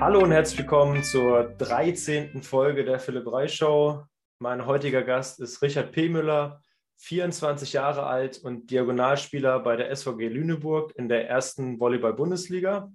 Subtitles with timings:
[0.00, 2.42] Hallo und herzlich willkommen zur 13.
[2.42, 4.02] Folge der Philipp Reich Show.
[4.38, 6.08] Mein heutiger Gast ist Richard P.
[6.08, 6.62] Müller,
[6.96, 12.90] 24 Jahre alt und Diagonalspieler bei der SVG Lüneburg in der ersten Volleyball-Bundesliga.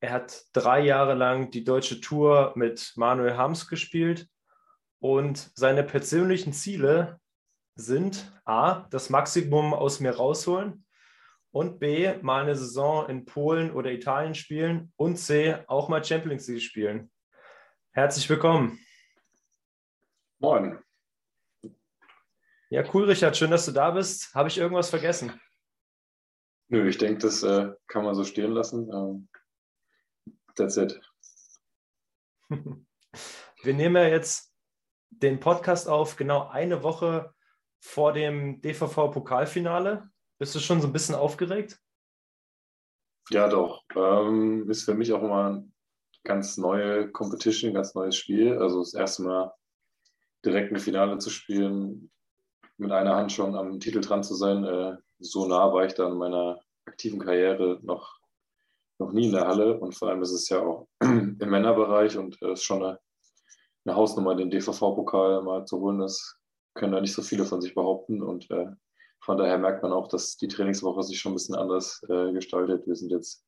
[0.00, 4.26] Er hat drei Jahre lang die deutsche Tour mit Manuel Hams gespielt
[4.98, 7.20] und seine persönlichen Ziele
[7.74, 10.86] sind A, das Maximum aus mir rausholen
[11.52, 16.46] und B, mal eine Saison in Polen oder Italien spielen und C, auch mal Champions
[16.48, 17.10] League spielen.
[17.92, 18.78] Herzlich willkommen.
[20.38, 20.78] Moin.
[22.70, 23.36] Ja, cool, Richard.
[23.36, 24.32] Schön, dass du da bist.
[24.34, 25.40] Habe ich irgendwas vergessen?
[26.68, 28.88] Nö, ich denke, das äh, kann man so stehen lassen.
[28.92, 29.28] Ähm,
[30.54, 31.00] that's it.
[33.62, 34.54] Wir nehmen ja jetzt
[35.10, 37.34] den Podcast auf, genau eine Woche
[37.80, 40.08] vor dem DVV-Pokalfinale.
[40.40, 41.78] Bist du schon so ein bisschen aufgeregt?
[43.28, 43.84] Ja, doch.
[43.94, 45.70] Ähm, ist für mich auch immer eine
[46.24, 48.56] ganz neue Competition, ganz neues Spiel.
[48.56, 49.52] Also das erste Mal
[50.42, 52.10] direkt ein Finale zu spielen,
[52.78, 54.64] mit einer Hand schon am Titel dran zu sein.
[54.64, 58.18] Äh, so nah war ich da in meiner aktiven Karriere noch,
[58.98, 59.78] noch nie in der Halle.
[59.78, 62.98] Und vor allem ist es ja auch im Männerbereich und äh, ist schon eine,
[63.84, 65.98] eine Hausnummer, den DVV-Pokal mal zu holen.
[65.98, 66.38] Das
[66.72, 68.22] können da nicht so viele von sich behaupten.
[68.22, 68.68] Und äh,
[69.20, 72.86] von daher merkt man auch, dass die Trainingswoche sich schon ein bisschen anders äh, gestaltet.
[72.86, 73.44] Wir sind jetzt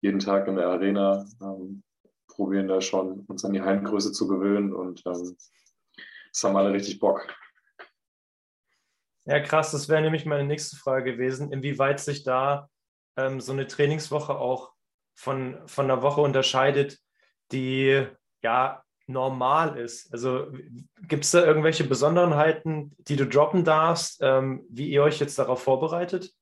[0.00, 1.82] jeden Tag in der Arena, ähm,
[2.28, 5.36] probieren da schon uns an die Heimgröße zu gewöhnen und ähm,
[6.32, 7.26] es haben alle richtig Bock.
[9.24, 12.70] Ja, krass, das wäre nämlich meine nächste Frage gewesen, inwieweit sich da
[13.16, 14.72] ähm, so eine Trainingswoche auch
[15.14, 16.98] von, von einer Woche unterscheidet,
[17.50, 18.06] die
[18.42, 20.12] ja normal ist.
[20.12, 20.48] Also
[21.06, 25.62] gibt es da irgendwelche Besonderheiten, die du droppen darfst, ähm, wie ihr euch jetzt darauf
[25.62, 26.32] vorbereitet?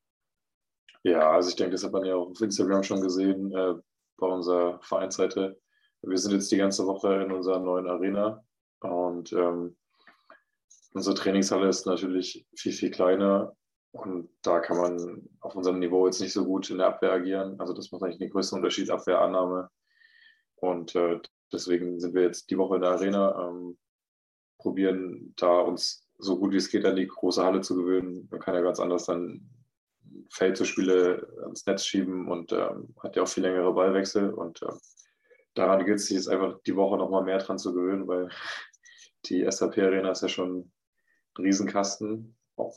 [1.03, 3.75] Ja, also ich denke, das hat man ja auch auf Instagram schon gesehen äh,
[4.17, 5.58] bei unserer Vereinsseite.
[6.02, 8.45] Wir sind jetzt die ganze Woche in unserer neuen Arena
[8.80, 9.77] und ähm,
[10.96, 13.55] Unsere Trainingshalle ist natürlich viel, viel kleiner
[13.92, 17.61] und da kann man auf unserem Niveau jetzt nicht so gut in der Abwehr agieren.
[17.61, 19.68] Also das macht eigentlich den größten Unterschied, Abwehrannahme.
[20.55, 21.20] Und äh,
[21.56, 23.78] deswegen sind wir jetzt die Woche in der Arena, ähm,
[24.58, 28.28] probieren da uns so gut wie es geht an die große Halle zu gewöhnen.
[28.30, 29.48] Man kann ja ganz anders dann
[30.30, 34.33] Feldzuspiele ans Netz schieben und ähm, hat ja auch viel längere Ballwechsel.
[34.33, 34.72] Und äh,
[35.55, 38.28] daran gilt es sich jetzt einfach die Woche nochmal mehr dran zu gewöhnen, weil
[39.27, 40.70] die SAP-Arena ist ja schon
[41.38, 42.36] Riesenkasten.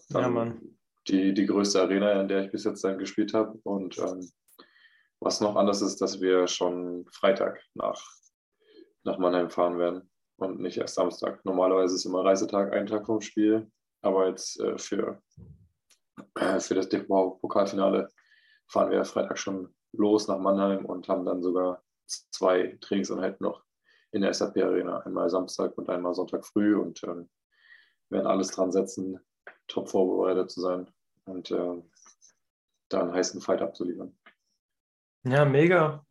[0.09, 0.77] ja, Mann.
[1.07, 3.57] Die, die größte Arena, in der ich bis jetzt dann gespielt habe.
[3.63, 4.29] Und ähm,
[5.19, 8.01] was noch anders ist, dass wir schon Freitag nach,
[9.09, 11.43] nach Mannheim fahren werden und nicht erst Samstag.
[11.43, 13.69] Normalerweise ist immer Reisetag, ein Tag vom Spiel.
[14.01, 15.21] Aber jetzt äh, für,
[16.35, 18.09] äh, für das DFB-Pokalfinale
[18.67, 23.63] fahren wir Freitag schon los nach Mannheim und haben dann sogar zwei Trainingseinheiten noch
[24.11, 24.99] in der SAP-Arena.
[24.99, 26.77] Einmal Samstag und einmal Sonntag früh.
[26.77, 27.29] Und ähm,
[28.09, 29.19] werden alles dran setzen,
[29.67, 30.89] top vorbereitet zu sein
[31.25, 31.81] und äh,
[32.89, 34.17] da heißen Fight abzuliefern.
[35.23, 36.05] Ja, mega.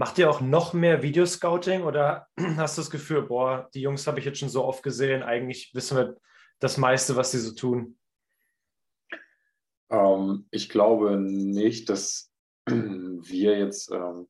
[0.00, 4.18] Macht ihr auch noch mehr Videoscouting oder hast du das Gefühl, boah, die Jungs habe
[4.18, 6.16] ich jetzt schon so oft gesehen, eigentlich wissen wir
[6.58, 7.98] das meiste, was sie so tun?
[9.90, 12.32] Ähm, ich glaube nicht, dass
[12.66, 14.26] wir jetzt ähm,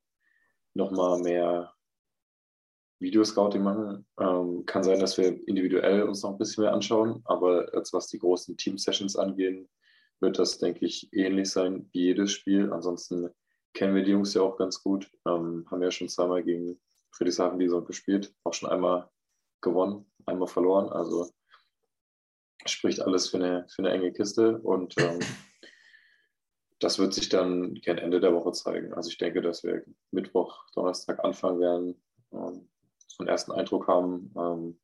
[0.75, 1.73] nochmal mehr
[2.99, 4.05] Videoscouting machen.
[4.19, 8.09] Ähm, kann sein, dass wir individuell uns noch ein bisschen mehr anschauen, aber jetzt was
[8.09, 9.69] die großen Team-Sessions angehen,
[10.19, 12.73] wird das, denke ich, ähnlich sein wie jedes Spiel.
[12.73, 13.31] Ansonsten
[13.75, 16.81] kennen wir die Jungs ja auch ganz gut, ähm, haben ja schon zweimal gegen
[17.13, 19.09] Friedrichshafen Saison gespielt, auch schon einmal
[19.61, 20.89] gewonnen, einmal verloren.
[20.91, 21.31] Also
[22.67, 25.21] spricht alles für eine, für eine enge Kiste und ähm,
[26.79, 28.95] das wird sich dann gern Ende der Woche zeigen.
[28.95, 32.69] Also ich denke, dass wir Mittwoch, Donnerstag anfangen werden, ähm,
[33.07, 34.33] so einen ersten Eindruck haben.
[34.37, 34.81] Ähm,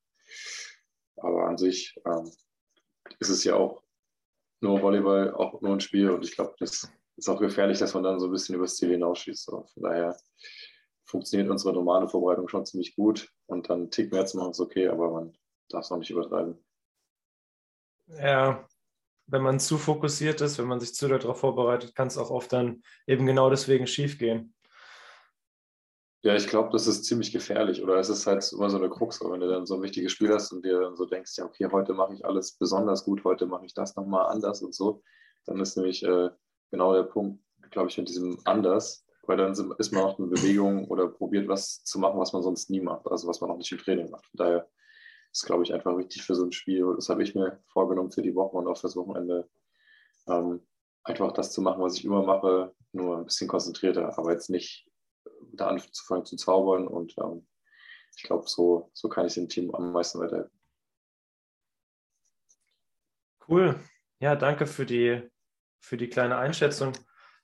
[1.16, 2.30] aber an sich ähm,
[3.18, 3.82] ist es ja auch
[4.60, 8.02] nur Volleyball, auch nur ein Spiel und ich glaube, das ist auch gefährlich, dass man
[8.02, 9.44] dann so ein bisschen übers Ziel hinausschießt.
[9.44, 9.64] So.
[9.72, 10.16] Von daher
[11.06, 14.88] funktioniert unsere normale Vorbereitung schon ziemlich gut und dann Tick mehr zu machen ist okay,
[14.88, 15.36] aber man
[15.68, 16.62] darf es auch nicht übertreiben.
[18.08, 18.66] Ja,
[19.26, 22.52] wenn man zu fokussiert ist, wenn man sich zu darauf vorbereitet, kann es auch oft
[22.52, 24.54] dann eben genau deswegen schief gehen.
[26.22, 27.82] Ja, ich glaube, das ist ziemlich gefährlich.
[27.82, 30.32] Oder es ist halt immer so eine Krux, wenn du dann so ein wichtiges Spiel
[30.32, 33.46] hast und dir dann so denkst, ja, okay, heute mache ich alles besonders gut, heute
[33.46, 35.02] mache ich das nochmal anders und so.
[35.44, 36.30] Dann ist nämlich äh,
[36.70, 40.88] genau der Punkt, glaube ich, mit diesem anders, weil dann ist man auch in Bewegung
[40.88, 43.72] oder probiert was zu machen, was man sonst nie macht, also was man auch nicht
[43.72, 44.26] im Training macht.
[44.26, 44.68] Von daher
[45.32, 46.94] ist, glaube ich, einfach wichtig für so ein Spiel.
[46.94, 49.48] Das habe ich mir vorgenommen für die Woche und auch fürs Wochenende.
[50.28, 50.66] Ähm,
[51.04, 54.90] einfach das zu machen, was ich immer mache, nur ein bisschen konzentrierter, aber jetzt nicht
[55.52, 56.88] da anzufangen zu zaubern.
[56.88, 57.46] Und ähm,
[58.16, 60.58] ich glaube, so, so kann ich dem Team am meisten weiterhelfen.
[63.48, 63.78] Cool.
[64.18, 65.22] Ja, danke für die,
[65.80, 66.92] für die kleine Einschätzung.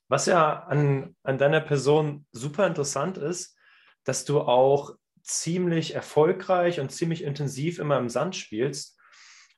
[0.07, 3.57] Was ja an, an deiner Person super interessant ist,
[4.03, 8.99] dass du auch ziemlich erfolgreich und ziemlich intensiv immer im Sand spielst.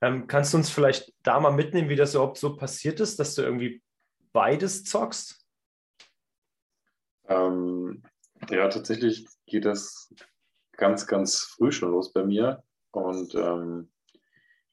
[0.01, 3.33] Ähm, kannst du uns vielleicht da mal mitnehmen, wie das überhaupt so passiert ist, dass
[3.36, 3.81] du irgendwie
[4.31, 5.45] beides zockst?
[7.27, 8.04] Ähm,
[8.50, 10.13] ja, tatsächlich geht das
[10.74, 12.63] ganz, ganz früh schon los bei mir.
[12.92, 13.92] Und ähm,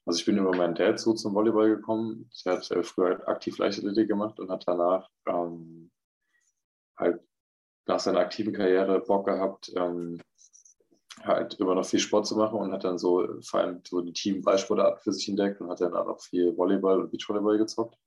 [0.05, 2.29] also ich bin über meinen Dad so zum Volleyball gekommen.
[2.45, 5.91] Der hat äh, früher halt aktiv Leichtathletik gemacht und hat danach ähm,
[6.97, 7.21] halt
[7.85, 10.21] nach seiner aktiven Karriere Bock gehabt, ähm,
[11.23, 14.13] halt immer noch viel Sport zu machen und hat dann so vor allem so die
[14.13, 17.97] Team-Ballsportart für sich entdeckt und hat dann auch viel Volleyball und Beachvolleyball gezockt.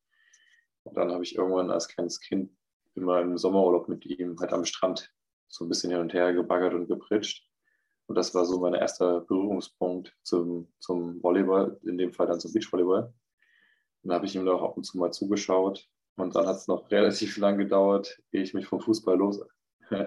[0.85, 2.51] Und dann habe ich irgendwann als kleines Kind
[2.95, 5.13] immer im Sommerurlaub mit ihm halt am Strand
[5.49, 7.47] so ein bisschen hin und her gebaggert und gepritscht.
[8.07, 12.53] Und das war so mein erster Berührungspunkt zum, zum Volleyball, in dem Fall dann zum
[12.53, 13.13] Beachvolleyball.
[14.03, 15.89] Dann habe ich ihm auch ab und zu mal zugeschaut.
[16.17, 19.41] Und dann hat es noch relativ lang gedauert, ehe ich mich vom Fußball los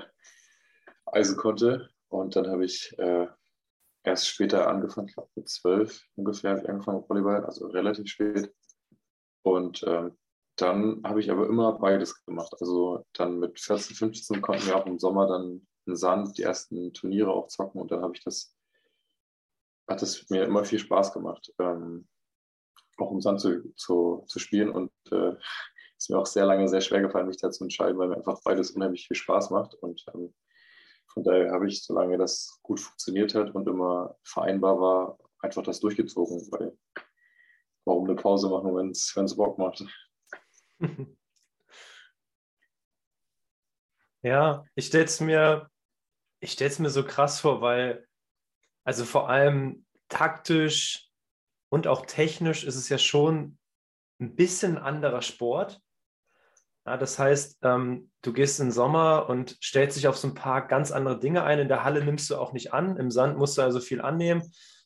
[1.06, 1.90] eisen konnte.
[2.08, 3.28] Und dann habe ich äh,
[4.04, 8.08] erst später angefangen, ich glaube mit zwölf ungefähr, habe ich angefangen mit Volleyball, also relativ
[8.08, 8.52] spät.
[9.44, 10.18] Und ähm,
[10.56, 12.54] dann habe ich aber immer beides gemacht.
[12.60, 17.32] Also dann mit 14, 15 konnten wir auch im Sommer dann Sand die ersten Turniere
[17.32, 18.56] auch zocken und dann habe ich das,
[19.88, 22.08] hat es mir immer viel Spaß gemacht, ähm,
[22.98, 25.36] auch im Sand zu, zu, zu spielen und äh,
[25.98, 28.42] ist mir auch sehr lange sehr schwer gefallen, mich da zu entscheiden, weil mir einfach
[28.44, 30.34] beides unheimlich viel Spaß macht und ähm,
[31.12, 35.80] von daher habe ich, solange das gut funktioniert hat und immer vereinbar war, einfach das
[35.80, 36.78] durchgezogen, weil
[37.86, 39.84] warum eine Pause machen, wenn es Bock macht.
[44.22, 45.70] Ja, ich stelle es mir,
[46.42, 48.06] mir so krass vor, weil,
[48.84, 51.10] also vor allem taktisch
[51.70, 53.58] und auch technisch ist es ja schon
[54.20, 55.80] ein bisschen anderer Sport.
[56.86, 60.68] Ja, das heißt, ähm, du gehst den Sommer und stellst dich auf so ein paar
[60.68, 61.60] ganz andere Dinge ein.
[61.60, 62.98] In der Halle nimmst du auch nicht an.
[62.98, 64.42] Im Sand musst du also viel annehmen.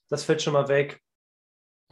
[0.09, 1.01] Das fällt schon mal weg.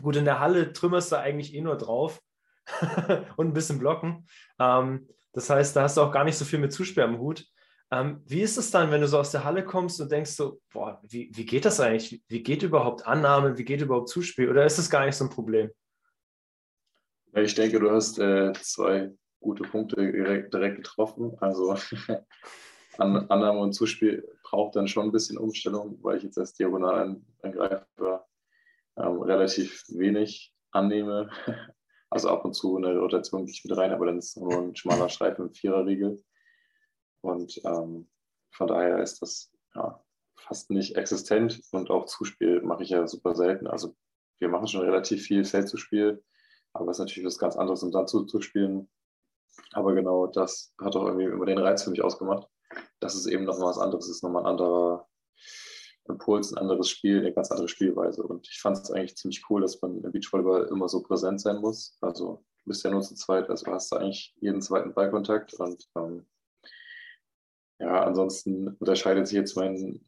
[0.01, 2.21] Gut, in der Halle trümmerst du eigentlich eh nur drauf.
[3.37, 4.27] und ein bisschen blocken.
[4.59, 7.45] Ähm, das heißt, da hast du auch gar nicht so viel mit Zuspiel am Hut.
[7.91, 10.61] Ähm, wie ist es dann, wenn du so aus der Halle kommst und denkst so,
[10.71, 12.23] boah, wie, wie geht das eigentlich?
[12.27, 13.57] Wie geht überhaupt Annahme?
[13.57, 14.49] Wie geht überhaupt Zuspiel?
[14.49, 15.71] Oder ist das gar nicht so ein Problem?
[17.33, 19.11] Ich denke, du hast äh, zwei
[19.41, 21.37] gute Punkte direkt, direkt getroffen.
[21.39, 21.75] Also
[22.97, 28.25] Annahme und Zuspiel braucht dann schon ein bisschen Umstellung, weil ich jetzt als Diagonalangreifer
[28.97, 31.29] ähm, relativ wenig annehme.
[32.11, 34.53] Also ab und zu eine Rotation gehe ich mit rein, aber dann ist es nur
[34.53, 36.21] ein schmaler Streifen im Viererriegel.
[37.21, 38.09] Und ähm,
[38.51, 40.03] von daher ist das ja,
[40.35, 43.65] fast nicht existent und auch Zuspiel mache ich ja super selten.
[43.67, 43.95] Also
[44.39, 46.21] wir machen schon relativ viel Feldzuspiel,
[46.73, 48.89] aber es ist natürlich was ganz anderes, im Sand zu, spielen.
[49.71, 52.47] Aber genau das hat auch irgendwie immer den Reiz für mich ausgemacht,
[52.99, 55.07] dass es eben nochmal was anderes ist, nochmal ein anderer
[56.11, 58.23] Impuls, ein anderes Spiel, eine ganz andere Spielweise.
[58.23, 61.57] Und ich fand es eigentlich ziemlich cool, dass man im Beachvolleyball immer so präsent sein
[61.57, 61.97] muss.
[62.01, 65.53] Also du bist ja nur zu zweit, also hast du eigentlich jeden zweiten Ballkontakt.
[65.55, 66.25] Und ähm,
[67.79, 70.05] ja, ansonsten unterscheidet sich jetzt mein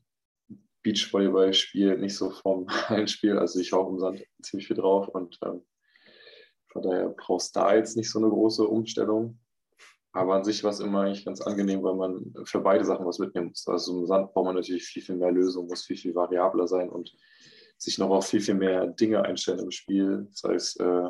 [0.83, 3.39] Beachvolleyball-Spiel nicht so vom Hallenspiel.
[3.39, 5.65] Also ich hau im Sand ziemlich viel drauf und ähm,
[6.67, 9.39] von daher brauchst du da jetzt nicht so eine große Umstellung.
[10.15, 13.17] Aber an sich war es immer eigentlich ganz angenehm, weil man für beide Sachen was
[13.17, 13.67] mitnehmen muss.
[13.67, 16.89] Also im Sand braucht man natürlich viel, viel mehr Lösungen, muss viel, viel variabler sein
[16.89, 17.12] und
[17.79, 21.10] sich noch auf viel, viel mehr Dinge einstellen im Spiel, sei es äh,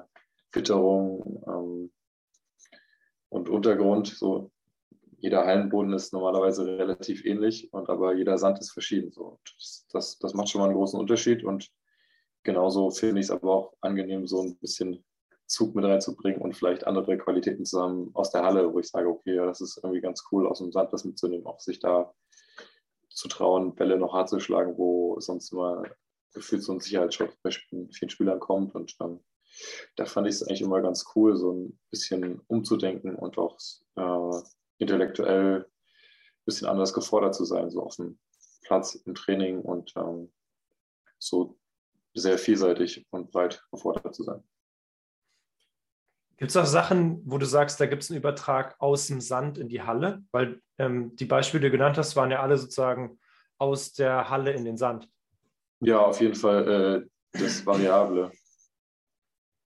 [0.53, 1.91] Witterung ähm,
[3.27, 4.07] und Untergrund.
[4.07, 4.51] So.
[5.17, 9.11] Jeder Hallenboden ist normalerweise relativ ähnlich, und aber jeder Sand ist verschieden.
[9.11, 9.39] So.
[9.91, 11.69] Das, das macht schon mal einen großen Unterschied und
[12.43, 15.03] genauso finde ich es aber auch angenehm, so ein bisschen
[15.47, 19.35] Zug mit reinzubringen und vielleicht andere Qualitäten zusammen aus der Halle, wo ich sage, okay,
[19.35, 22.13] das ist irgendwie ganz cool, aus dem Sand das mitzunehmen, auch sich da
[23.09, 25.83] zu trauen, Bälle noch hart zu schlagen, wo sonst immer
[26.33, 28.73] gefühlt so ein Sicherheitsschutz bei vielen Spielern kommt.
[28.73, 29.19] Und ähm,
[29.95, 33.57] da fand ich es eigentlich immer ganz cool, so ein bisschen umzudenken und auch
[33.95, 34.41] äh,
[34.79, 38.17] intellektuell ein bisschen anders gefordert zu sein, so auf dem
[38.63, 40.31] Platz im Training und ähm,
[41.19, 41.57] so
[42.15, 44.43] sehr vielseitig und breit gefordert zu sein.
[46.37, 49.57] Gibt es auch Sachen, wo du sagst, da gibt es einen Übertrag aus dem Sand
[49.57, 50.23] in die Halle?
[50.31, 53.19] Weil ähm, die Beispiele, die du genannt hast, waren ja alle sozusagen
[53.57, 55.09] aus der Halle in den Sand.
[55.79, 58.31] Ja, auf jeden Fall äh, das Variable.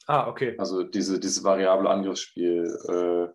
[0.08, 0.56] Ah, okay.
[0.58, 3.34] Also diese, dieses variable Angriffsspiel äh,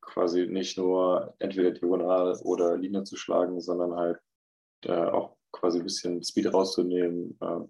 [0.00, 4.20] quasi nicht nur entweder diagonal oder Linie zu schlagen, sondern halt
[4.84, 7.60] äh, auch quasi ein bisschen Speed rauszunehmen, äh,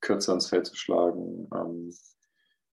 [0.00, 1.94] kürzer ins Feld zu schlagen, ähm,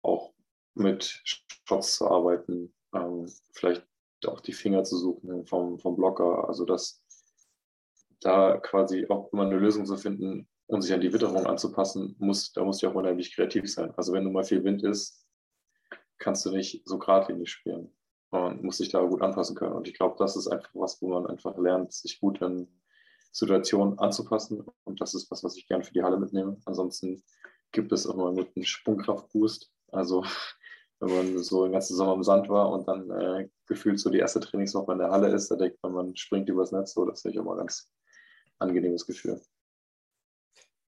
[0.03, 0.32] auch
[0.75, 1.23] mit
[1.67, 3.87] Shots zu arbeiten, ähm, vielleicht
[4.27, 6.49] auch die Finger zu suchen vom, vom Blocker.
[6.49, 7.05] Also dass
[8.21, 12.53] da quasi auch immer eine Lösung zu finden und sich an die Witterung anzupassen, muss,
[12.53, 13.93] da musst du auch unheimlich kreativ sein.
[13.97, 15.27] Also wenn du mal viel Wind ist,
[16.19, 17.93] kannst du nicht so geradlinig spielen
[18.31, 19.75] und musst dich da gut anpassen können.
[19.75, 22.69] Und ich glaube, das ist einfach was, wo man einfach lernt, sich gut in
[23.33, 24.65] Situationen anzupassen.
[24.85, 26.57] Und das ist was, was ich gerne für die Halle mitnehme.
[26.65, 27.23] Ansonsten
[27.73, 29.71] gibt es auch mal mit einem Sprungkraftboost.
[29.91, 30.25] Also
[31.03, 34.19] wenn man so den ganzen Sommer im Sand war und dann äh, gefühlt so die
[34.19, 36.95] erste Trainingswoche in der Halle ist, da denkt man, man springt übers Netz.
[36.95, 37.91] So, das ist natürlich auch mal ein ganz
[38.59, 39.41] angenehmes Gefühl.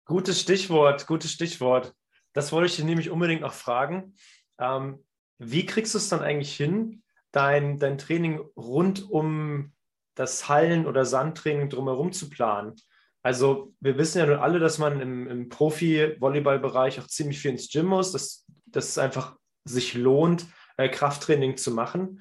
[0.06, 1.94] Gutes Stichwort, gutes Stichwort.
[2.32, 4.16] Das wollte ich dir nämlich unbedingt noch fragen.
[4.58, 5.04] Ähm,
[5.38, 9.72] wie kriegst du es dann eigentlich hin, dein, dein Training rund um
[10.16, 12.74] das Hallen- oder Sandtraining drumherum zu planen?
[13.22, 17.70] Also wir wissen ja nun alle, dass man im, im Profi-Volleyball-Bereich auch ziemlich viel ins
[17.70, 22.20] Gym muss, dass, dass es einfach sich lohnt, äh, Krafttraining zu machen.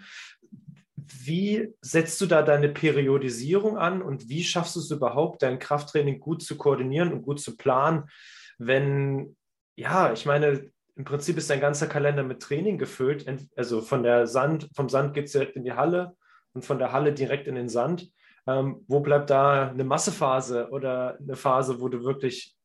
[0.96, 6.20] Wie setzt du da deine Periodisierung an und wie schaffst du es überhaupt, dein Krafttraining
[6.20, 8.10] gut zu koordinieren und gut zu planen,
[8.58, 9.36] wenn,
[9.76, 13.26] ja, ich meine, im Prinzip ist dein ganzer Kalender mit Training gefüllt.
[13.56, 16.18] Also von der Sand, vom Sand geht es direkt in die Halle
[16.54, 18.12] und von der Halle direkt in den Sand.
[18.46, 22.58] Ähm, wo bleibt da eine Massephase oder eine Phase, wo du wirklich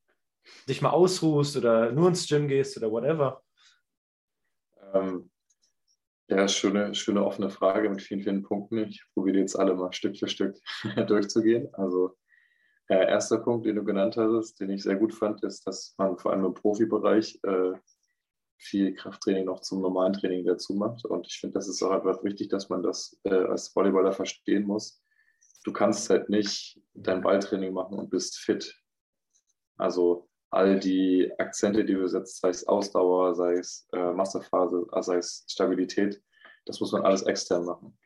[0.67, 3.41] dich mal ausruhst oder nur ins Gym gehst oder whatever?
[4.95, 5.29] Ähm,
[6.27, 8.79] ja, schöne, schöne offene Frage mit vielen, vielen Punkten.
[8.79, 10.57] Ich probiere jetzt alle mal Stück für Stück
[11.07, 11.71] durchzugehen.
[11.73, 12.17] Also
[12.87, 16.17] äh, erster Punkt, den du genannt hast, den ich sehr gut fand, ist, dass man
[16.17, 17.73] vor allem im Profibereich äh,
[18.57, 21.05] viel Krafttraining noch zum normalen Training dazu macht.
[21.05, 24.65] Und ich finde, das ist auch einfach wichtig, dass man das äh, als Volleyballer verstehen
[24.65, 25.01] muss.
[25.63, 28.79] Du kannst halt nicht dein Balltraining machen und bist fit.
[29.77, 35.01] Also all die Akzente, die du setzt, sei es Ausdauer, sei es äh, Massephase, äh,
[35.01, 36.21] sei es Stabilität,
[36.65, 37.97] das muss man alles extern machen.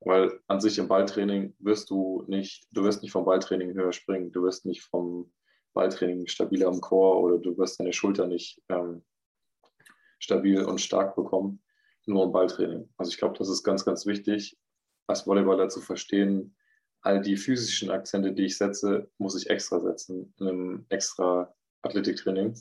[0.00, 4.30] Weil an sich im Balltraining wirst du nicht, du wirst nicht vom Balltraining höher springen,
[4.32, 5.32] du wirst nicht vom
[5.74, 9.04] Balltraining stabiler am Chor oder du wirst deine Schulter nicht ähm,
[10.18, 11.62] stabil und stark bekommen,
[12.06, 12.88] nur im Balltraining.
[12.96, 14.56] Also ich glaube, das ist ganz, ganz wichtig,
[15.06, 16.56] als Volleyballer zu verstehen,
[17.02, 21.54] all die physischen Akzente, die ich setze, muss ich extra setzen, in einem extra
[21.86, 22.54] Athletiktraining.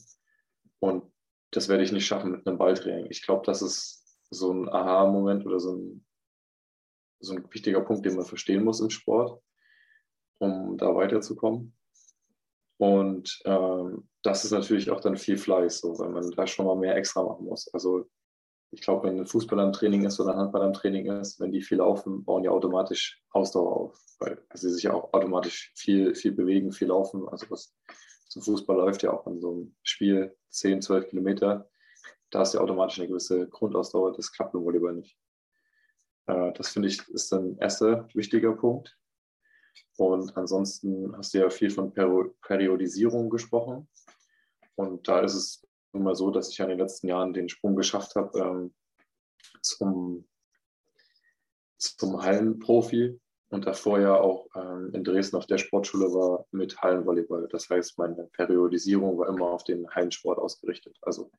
[0.80, 1.12] Und
[1.52, 3.08] das werde ich nicht schaffen mit einem Balltraining.
[3.10, 6.06] Ich glaube, das ist so ein Aha-Moment oder so ein,
[7.20, 9.42] so ein wichtiger Punkt, den man verstehen muss im Sport,
[10.40, 11.76] um da weiterzukommen.
[12.78, 16.76] Und ähm, das ist natürlich auch dann viel Fleiß, so, weil man da schon mal
[16.76, 17.74] mehr extra machen muss.
[17.74, 18.10] Also
[18.72, 21.52] ich glaube, wenn ein Fußball am Training ist oder ein Handball am Training ist, wenn
[21.52, 26.16] die viel laufen, bauen die automatisch Ausdauer auf, weil sie sich ja auch automatisch viel,
[26.16, 27.30] viel bewegen, viel laufen.
[27.30, 27.74] Also was
[28.36, 31.70] zum Fußball läuft ja auch in so einem Spiel 10, 12 Kilometer.
[32.32, 34.12] Da ist ja automatisch eine gewisse Grundausdauer.
[34.12, 35.18] Das klappt im Volleyball nicht.
[36.26, 38.98] Äh, das finde ich ist ein erster wichtiger Punkt.
[39.96, 43.88] Und ansonsten hast du ja viel von Periodisierung gesprochen.
[44.76, 47.48] Und da ist es nun mal so, dass ich ja in den letzten Jahren den
[47.48, 48.76] Sprung geschafft habe ähm,
[49.62, 50.28] zum,
[51.78, 53.18] zum Hallenprofi
[53.50, 57.48] und davor ja auch ähm, in Dresden auf der Sportschule war mit Hallenvolleyball.
[57.50, 60.98] Das heißt, meine Periodisierung war immer auf den Hallensport ausgerichtet.
[61.02, 61.32] Also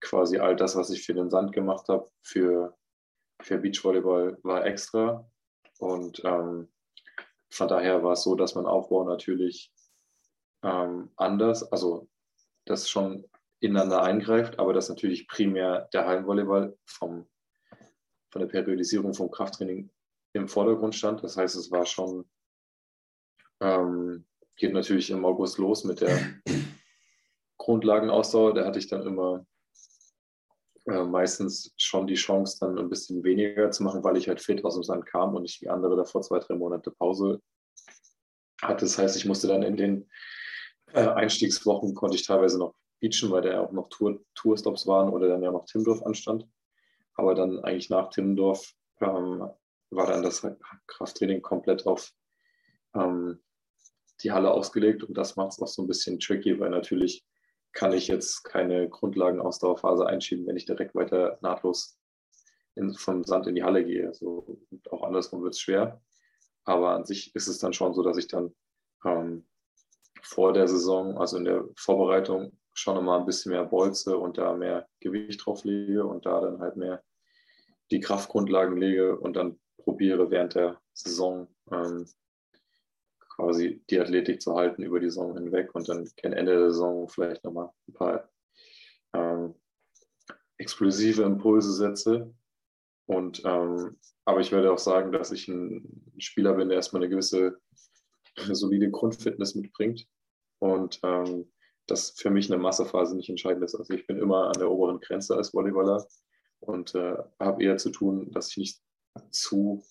[0.00, 2.76] quasi all das, was ich für den Sand gemacht habe, für,
[3.42, 5.28] für Beachvolleyball war extra.
[5.78, 6.68] Und ähm,
[7.50, 9.72] von daher war es so, dass mein Aufbau natürlich
[10.62, 12.08] ähm, anders, also
[12.64, 13.24] das schon
[13.60, 17.28] ineinander eingreift, aber dass natürlich primär der Hallenvolleyball vom,
[18.30, 19.90] von der Periodisierung vom Krafttraining
[20.38, 21.22] im Vordergrund stand.
[21.22, 22.28] Das heißt, es war schon,
[23.60, 24.26] ähm,
[24.56, 26.18] geht natürlich im August los mit der
[27.58, 28.54] Grundlagenausdauer.
[28.54, 29.46] Da hatte ich dann immer
[30.86, 34.64] äh, meistens schon die Chance, dann ein bisschen weniger zu machen, weil ich halt fit
[34.64, 37.42] aus dem Sand kam und nicht wie andere davor zwei, drei Monate Pause
[38.62, 38.86] hatte.
[38.86, 40.10] Das heißt, ich musste dann in den
[40.92, 45.10] äh, Einstiegswochen, konnte ich teilweise noch beachen, weil da ja auch noch Tour, Tourstops waren
[45.10, 46.46] oder dann ja noch Timmendorf anstand.
[47.14, 49.48] Aber dann eigentlich nach Timmendorf ähm,
[49.90, 50.46] war dann das
[50.86, 52.12] Krafttraining komplett auf
[52.94, 53.40] ähm,
[54.22, 57.24] die Halle ausgelegt und das macht es auch so ein bisschen tricky, weil natürlich
[57.72, 61.98] kann ich jetzt keine Grundlagenausdauerphase einschieben, wenn ich direkt weiter nahtlos
[62.74, 64.12] in, vom Sand in die Halle gehe.
[64.14, 64.58] So,
[64.90, 66.00] auch andersrum wird es schwer.
[66.64, 68.54] Aber an sich ist es dann schon so, dass ich dann
[69.04, 69.46] ähm,
[70.22, 74.54] vor der Saison, also in der Vorbereitung, schon nochmal ein bisschen mehr bolze und da
[74.54, 77.02] mehr Gewicht drauf lege und da dann halt mehr
[77.90, 82.06] die Kraftgrundlagen lege und dann probiere während der Saison ähm,
[83.36, 87.08] quasi die Athletik zu halten über die Saison hinweg und dann gegen Ende der Saison
[87.08, 88.28] vielleicht nochmal ein paar
[89.14, 89.54] ähm,
[90.58, 92.34] explosive Impulse setze.
[93.06, 97.08] Und ähm, aber ich werde auch sagen, dass ich ein Spieler bin, der erstmal eine
[97.08, 97.58] gewisse
[98.36, 100.06] eine solide Grundfitness mitbringt
[100.58, 101.50] und ähm,
[101.86, 103.74] dass für mich eine Massephase nicht entscheidend ist.
[103.74, 106.06] Also ich bin immer an der oberen Grenze als Volleyballer
[106.60, 108.82] und äh, habe eher zu tun, dass ich nicht
[109.30, 109.84] zu,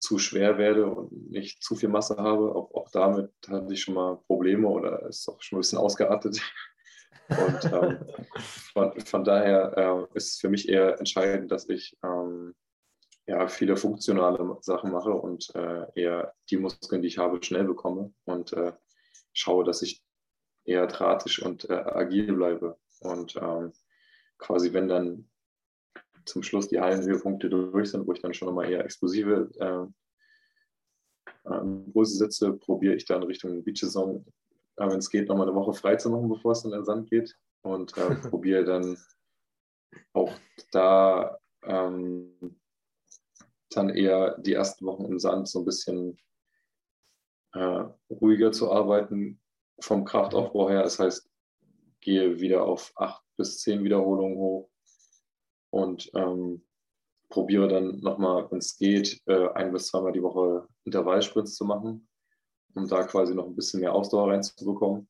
[0.00, 2.54] zu schwer werde und nicht zu viel Masse habe.
[2.54, 6.40] Auch, auch damit hatte ich schon mal Probleme oder ist auch schon ein bisschen ausgeartet.
[7.26, 8.04] Und ähm,
[8.74, 12.54] von, von, daher äh, ist es für mich eher entscheidend, dass ich ähm,
[13.26, 18.12] ja, viele funktionale Sachen mache und äh, eher die Muskeln, die ich habe, schnell bekomme
[18.24, 18.72] und äh,
[19.32, 20.04] schaue, dass ich
[20.64, 22.78] eher drahtisch und äh, agil bleibe.
[23.00, 23.72] Und ähm,
[24.38, 25.30] quasi, wenn dann
[26.24, 29.86] zum Schluss die Hallenhöhepunkte durch sind, wo ich dann schon mal eher explosive äh,
[31.44, 34.24] Impulse setze, probiere ich dann Richtung Beach-Saison,
[34.76, 36.84] äh, wenn es geht, nochmal eine Woche frei zu machen, bevor es dann in den
[36.84, 37.36] Sand geht.
[37.62, 38.96] Und äh, probiere dann
[40.12, 40.32] auch
[40.72, 42.58] da ähm,
[43.70, 46.18] dann eher die ersten Wochen im Sand so ein bisschen
[47.52, 49.40] äh, ruhiger zu arbeiten
[49.80, 50.82] vom Kraftaufbau her.
[50.82, 51.28] Das heißt,
[52.00, 54.70] gehe wieder auf acht bis zehn Wiederholungen hoch
[55.74, 56.62] und ähm,
[57.28, 62.08] probiere dann nochmal, wenn es geht, äh, ein bis zweimal die Woche Intervallsprints zu machen,
[62.74, 65.08] um da quasi noch ein bisschen mehr Ausdauer reinzubekommen.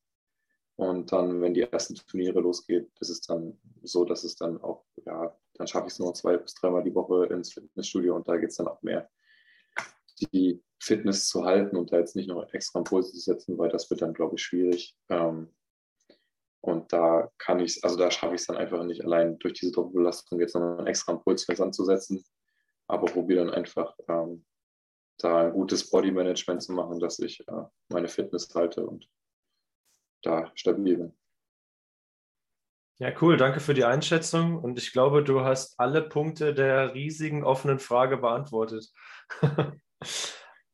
[0.77, 4.87] Und dann, wenn die ersten Turniere losgeht, ist es dann so, dass es dann auch,
[5.05, 8.39] ja, dann schaffe ich es nur zwei bis dreimal die Woche ins Fitnessstudio und da
[8.39, 9.11] geht es dann auch mehr,
[10.33, 13.91] die Fitness zu halten und da jetzt nicht noch extra Impulse zu setzen, weil das
[13.91, 14.97] wird dann, glaube ich, schwierig.
[15.11, 15.51] Ähm,
[16.65, 19.73] und da kann ich also da schaffe ich es dann einfach nicht allein durch diese
[19.73, 22.25] Doppelbelastung jetzt noch einen extra Impuls anzusetzen,
[22.87, 24.45] aber probiere dann einfach ähm,
[25.19, 29.09] da ein gutes Body-Management zu machen, dass ich äh, meine Fitness halte und
[30.23, 31.17] da stabil bin.
[32.99, 33.37] Ja, cool.
[33.37, 34.57] Danke für die Einschätzung.
[34.57, 38.93] Und ich glaube, du hast alle Punkte der riesigen offenen Frage beantwortet.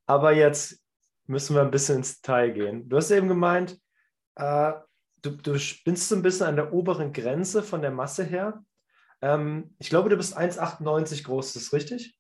[0.07, 0.85] Aber jetzt
[1.27, 2.89] müssen wir ein bisschen ins Detail gehen.
[2.89, 3.81] Du hast eben gemeint,
[4.37, 4.73] äh,
[5.23, 8.65] du, du spinnst so ein bisschen an der oberen Grenze von der Masse her.
[9.23, 12.17] Ähm, ich glaube, du bist 1,98 groß, ist das richtig?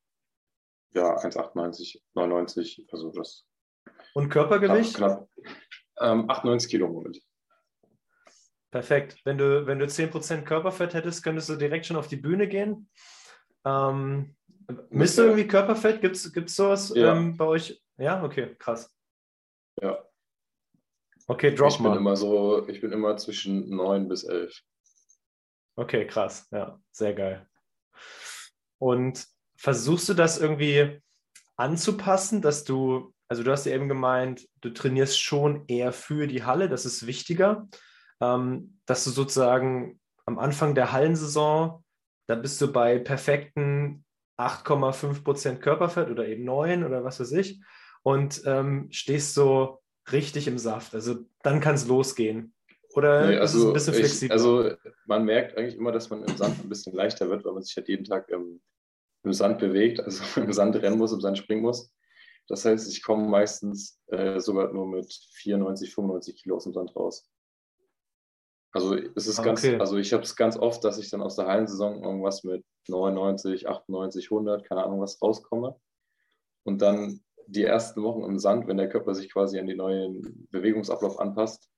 [0.92, 3.46] Ja, 1,98, 99, also das.
[4.14, 4.96] Und Körpergewicht?
[4.96, 5.50] Knapp, knapp
[6.00, 7.20] ähm, 98 Kilo im Moment.
[8.70, 9.20] Perfekt.
[9.24, 12.88] Wenn du, wenn du 10% Körperfett hättest, könntest du direkt schon auf die Bühne gehen.
[13.64, 14.36] Ähm,
[14.90, 16.00] misst du irgendwie Körperfett?
[16.00, 17.14] Gibt es sowas ja.
[17.14, 17.82] ähm, bei euch?
[17.98, 18.94] Ja, okay, krass.
[19.80, 20.02] Ja.
[21.30, 21.90] Okay, drop ich mal.
[21.90, 24.62] Bin immer so, ich bin immer zwischen 9 bis 11.
[25.76, 26.48] Okay, krass.
[26.50, 27.46] Ja, sehr geil.
[28.78, 31.00] Und versuchst du das irgendwie
[31.56, 36.44] anzupassen, dass du, also du hast ja eben gemeint, du trainierst schon eher für die
[36.44, 37.68] Halle, das ist wichtiger
[38.20, 41.84] ähm, dass du sozusagen am Anfang der Hallensaison,
[42.26, 44.04] da bist du bei perfekten
[44.38, 47.60] 8,5% Körperfett oder eben 9 oder was weiß ich
[48.02, 50.94] und ähm, stehst so richtig im Saft.
[50.94, 52.52] Also dann kann es losgehen.
[52.94, 54.34] Oder nee, also ist es ein bisschen flexibler?
[54.34, 54.70] also
[55.06, 57.76] man merkt eigentlich immer, dass man im Sand ein bisschen leichter wird, weil man sich
[57.76, 58.60] halt jeden Tag im,
[59.22, 61.92] im Sand bewegt, also im Sand rennen muss, im Sand springen muss.
[62.48, 66.96] Das heißt, ich komme meistens äh, sogar nur mit 94, 95 Kilo aus dem Sand
[66.96, 67.30] raus.
[68.72, 69.78] Also es ist ah, ganz, okay.
[69.78, 73.68] also ich habe es ganz oft, dass ich dann aus der Hallensaison irgendwas mit 99,
[73.68, 75.78] 98, 100, keine Ahnung was rauskomme.
[76.64, 80.48] Und dann die ersten Wochen im Sand, wenn der Körper sich quasi an den neuen
[80.50, 81.68] Bewegungsablauf anpasst,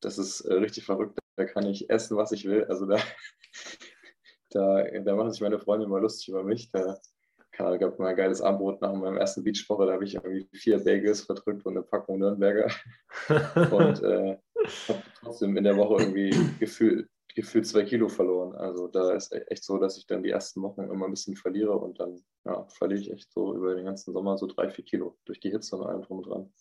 [0.00, 1.18] das ist äh, richtig verrückt.
[1.36, 2.64] Da kann ich essen, was ich will.
[2.64, 2.98] Also da,
[4.50, 6.70] da, da machen sich meine Freunde immer lustig über mich.
[6.70, 6.98] Da
[7.60, 10.48] keine Ahnung, gab mal ein geiles Abendbrot nach meinem ersten Beachwoche, da habe ich irgendwie
[10.56, 12.70] vier Bagels verdrückt und eine Packung Nürnberger.
[13.70, 14.38] und äh,
[14.88, 18.54] habe trotzdem in der Woche irgendwie gefühlt, gefühlt zwei Kilo verloren.
[18.54, 21.36] Also da ist e-, echt so, dass ich dann die ersten Wochen immer ein bisschen
[21.36, 24.84] verliere und dann ja, verliere ich echt so über den ganzen Sommer so drei, vier
[24.84, 26.52] Kilo durch die Hitze und allem drum und dran.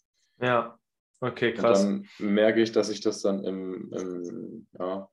[0.41, 0.79] Ja,
[1.21, 1.83] okay, krass.
[1.83, 5.09] Und dann merke ich, dass ich das dann im, im ja,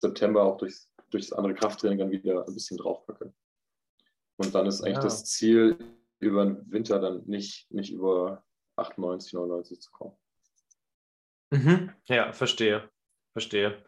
[0.00, 0.76] September auch durch,
[1.10, 3.32] durch das andere Krafttraining dann wieder ein bisschen draufpacke.
[4.38, 5.02] Und dann ist eigentlich ja.
[5.02, 5.78] das Ziel,
[6.18, 8.44] über den Winter dann nicht, nicht über
[8.76, 10.16] 98, 99 zu kommen.
[11.50, 11.92] Mhm.
[12.06, 12.88] Ja, verstehe.
[13.32, 13.84] Verstehe.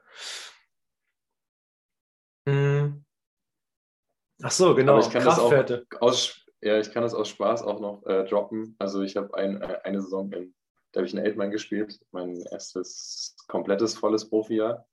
[2.49, 3.05] Mhm.
[4.43, 4.99] Ach so, genau.
[5.01, 5.25] ich kann.
[5.25, 5.53] Das auch
[6.01, 8.77] aus, ja, ich kann das aus Spaß auch noch äh, droppen.
[8.79, 10.55] Also ich habe ein, äh, eine Saison, in,
[10.93, 14.87] da habe ich in Eltmann gespielt, mein erstes komplettes volles Profijahr.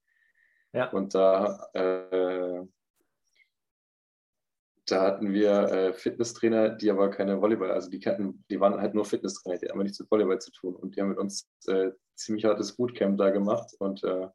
[0.73, 0.89] Ja.
[0.89, 2.65] Und da äh,
[4.87, 8.93] da hatten wir äh, Fitnesstrainer, die aber keine Volleyball, also die kannten, die waren halt
[8.93, 10.75] nur Fitnesstrainer, die haben nichts mit Volleyball zu tun.
[10.75, 14.27] Und die haben mit uns äh, ziemlich hartes Bootcamp da gemacht und äh,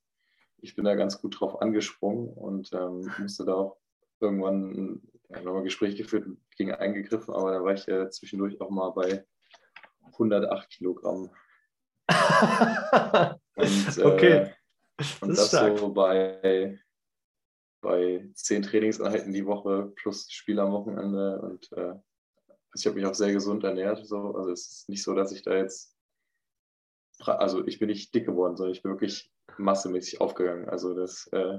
[0.63, 3.77] ich bin da ganz gut drauf angesprungen und ähm, musste da auch
[4.21, 8.91] irgendwann ja, nochmal Gespräch geführt, ging eingegriffen, aber da war ich äh, zwischendurch auch mal
[8.91, 9.25] bei
[10.13, 11.31] 108 Kilogramm.
[13.57, 14.53] und, äh, okay.
[15.21, 16.79] Und das, das so bei,
[17.81, 21.41] bei zehn Trainingseinheiten die Woche plus Spiel am Wochenende.
[21.41, 21.95] Und äh,
[22.75, 24.07] ich habe mich auch sehr gesund ernährt.
[24.07, 24.35] So.
[24.35, 25.97] Also es ist nicht so, dass ich da jetzt,
[27.21, 30.69] also ich bin nicht dick geworden, sondern ich bin wirklich massemäßig aufgegangen.
[30.69, 31.59] Also das, äh,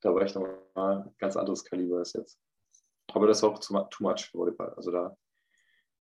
[0.00, 2.38] da war ich nochmal ein ganz anderes Kaliber als jetzt.
[3.12, 4.74] Aber das war auch too, too much für Volleyball.
[4.74, 5.16] Also da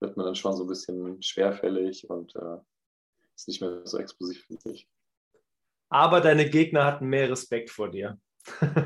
[0.00, 2.58] wird man dann schon so ein bisschen schwerfällig und äh,
[3.34, 4.88] ist nicht mehr so explosiv, finde ich.
[5.88, 8.18] Aber deine Gegner hatten mehr Respekt vor dir.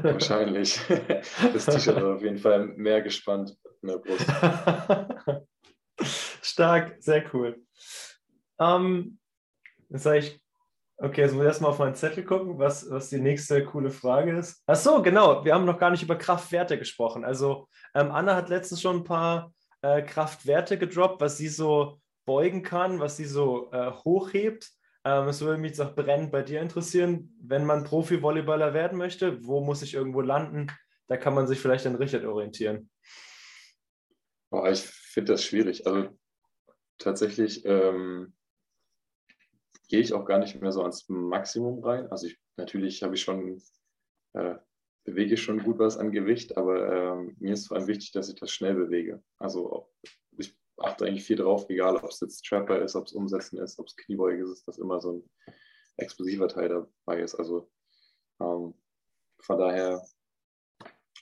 [0.03, 0.79] Wahrscheinlich.
[1.53, 4.27] Das T-Shirt war auf jeden Fall mehr gespannt in der Brust.
[6.43, 7.63] Stark, sehr cool.
[8.59, 9.19] Ähm,
[9.89, 10.41] jetzt sage ich,
[10.99, 14.37] okay, jetzt muss ich erstmal auf meinen Zettel gucken, was, was die nächste coole Frage
[14.37, 14.63] ist.
[14.67, 17.25] Ach so, genau, wir haben noch gar nicht über Kraftwerte gesprochen.
[17.25, 22.63] Also ähm, Anna hat letztens schon ein paar äh, Kraftwerte gedroppt, was sie so beugen
[22.63, 24.71] kann, was sie so äh, hochhebt.
[25.05, 29.45] Ähm, es würde mich jetzt auch brennend bei dir interessieren, wenn man Profi-Volleyballer werden möchte,
[29.47, 30.67] wo muss ich irgendwo landen?
[31.09, 32.91] Da kann man sich vielleicht an Richard orientieren.
[34.51, 35.87] Boah, ich finde das schwierig.
[35.87, 36.09] Also
[36.99, 38.35] tatsächlich ähm,
[39.89, 42.11] gehe ich auch gar nicht mehr so ans Maximum rein.
[42.11, 43.63] Also ich, natürlich habe ich schon,
[44.35, 44.57] äh,
[45.05, 48.29] bewege ich schon gut was an Gewicht, aber ähm, mir ist vor allem wichtig, dass
[48.29, 49.23] ich das schnell bewege.
[49.39, 49.89] Also
[50.37, 53.79] ich achte eigentlich viel drauf, egal ob es jetzt Trapper ist, ob es Umsetzen ist,
[53.79, 55.31] ob es Kniebeuge ist, dass immer so ein
[55.97, 57.35] explosiver Teil dabei ist.
[57.35, 57.71] Also
[58.41, 58.75] ähm,
[59.41, 60.05] von daher,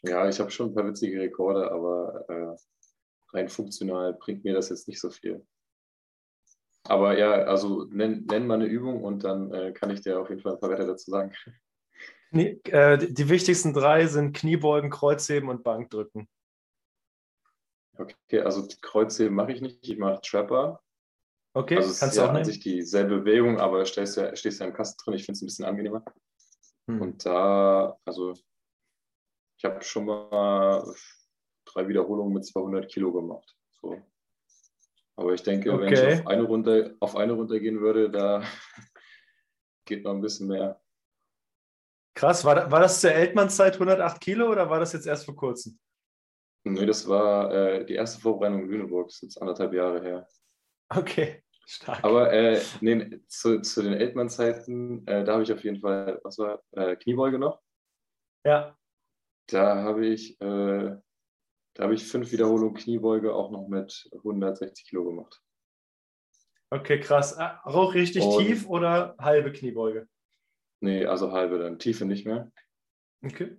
[0.03, 4.71] ja, ich habe schon ein paar witzige Rekorde, aber äh, rein funktional bringt mir das
[4.71, 5.47] jetzt nicht so viel.
[6.87, 10.29] Aber ja, also nenn, nenn mal eine Übung und dann äh, kann ich dir auf
[10.29, 11.33] jeden Fall ein paar Werte dazu sagen.
[12.31, 16.29] Nee, äh, die wichtigsten drei sind Kniebeugen, Kreuzheben und Bankdrücken.
[17.97, 20.83] Okay, also Kreuzheben mache ich nicht, ich mache Trapper.
[21.57, 24.67] Okay, also kannst du ja auch an sich dieselbe Bewegung, aber stehst ja, stehst ja
[24.67, 26.05] im Kasten drin, ich finde es ein bisschen angenehmer.
[26.89, 27.01] Hm.
[27.01, 28.35] Und da, also
[29.57, 30.93] ich habe schon mal
[31.65, 33.57] drei Wiederholungen mit 200 Kilo gemacht.
[33.81, 34.03] So.
[35.17, 35.83] Aber ich denke, okay.
[35.83, 38.43] wenn ich auf eine, Runde, auf eine Runde gehen würde, da
[39.87, 40.81] geht noch ein bisschen mehr.
[42.17, 45.79] Krass, war, war das zur Eltmannszeit 108 Kilo oder war das jetzt erst vor kurzem?
[46.67, 50.29] Nee, das war äh, die erste Vorbereitung in Lüneburg, das ist jetzt anderthalb Jahre her.
[50.89, 52.03] Okay, stark.
[52.03, 56.39] Aber äh, nee, zu, zu den Eltmann-Zeiten, äh, da habe ich auf jeden Fall, was
[56.39, 57.61] war, äh, Kniebeuge noch.
[58.47, 58.77] Ja.
[59.49, 60.97] Da habe ich, äh,
[61.75, 65.43] da habe ich fünf Wiederholungen Kniebeuge auch noch mit 160 Kilo gemacht.
[66.71, 67.37] Okay, krass.
[67.37, 70.09] Äh, auch richtig Und, tief oder halbe Kniebeuge?
[70.81, 71.79] Nee, also halbe dann.
[71.79, 72.51] Tiefe nicht mehr.
[73.25, 73.59] Okay.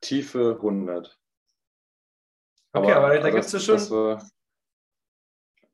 [0.00, 1.18] Tiefe 100.
[2.72, 3.90] Okay, aber, aber da gibt es ja schon.
[3.90, 4.28] War,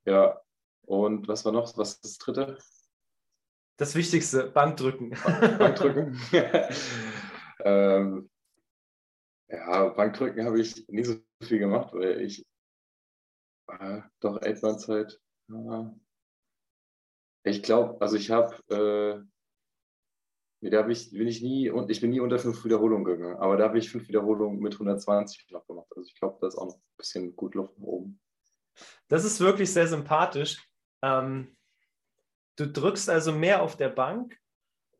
[0.07, 0.40] ja,
[0.83, 1.77] und was war noch?
[1.77, 2.59] Was ist das dritte?
[3.77, 5.11] Das Wichtigste, Bankdrücken.
[5.59, 6.18] Bankdrücken.
[7.64, 8.31] ähm,
[9.48, 12.44] ja, Bankdrücken habe ich nie so viel gemacht, weil ich
[13.68, 15.20] äh, doch Elternzeit.
[15.50, 15.85] Äh,
[17.44, 19.24] ich glaube, also ich habe äh,
[20.70, 23.37] da ich, bin ich nie und ich bin nie unter fünf Wiederholungen gegangen.
[23.37, 25.88] Aber da habe ich fünf Wiederholungen mit 120 noch gemacht.
[25.94, 28.20] Also ich glaube, da ist auch noch ein bisschen gut Luft nach oben.
[29.09, 30.66] Das ist wirklich sehr sympathisch.
[31.02, 31.57] Ähm,
[32.57, 34.38] du drückst also mehr auf der Bank,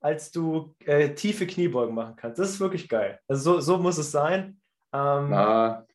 [0.04, 2.38] als du äh, tiefe Kniebeugen machen kannst.
[2.38, 3.18] Das ist wirklich geil.
[3.26, 4.60] Also so, so muss es sein.
[4.92, 5.86] Ähm, Na,